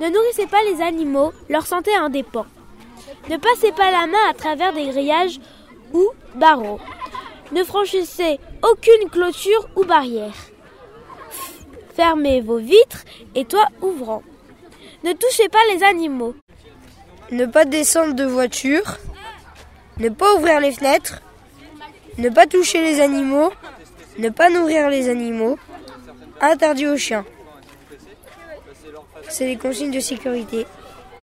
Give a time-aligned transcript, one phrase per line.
[0.00, 2.46] Ne nourrissez pas les animaux, leur santé en dépend.
[3.28, 5.38] Ne passez pas la main à travers des grillages
[5.92, 6.80] ou barreaux.
[7.52, 10.34] Ne franchissez aucune clôture ou barrière.
[11.94, 14.22] Fermez vos vitres et toits ouvrants.
[15.04, 16.34] Ne touchez pas les animaux.
[17.30, 18.96] Ne pas descendre de voiture.
[19.98, 21.20] Ne pas ouvrir les fenêtres.
[22.16, 23.52] Ne pas toucher les animaux.
[24.18, 25.58] Ne pas nourrir les animaux.
[26.40, 27.26] Interdit aux chiens.
[29.28, 30.66] C'est les consignes de sécurité.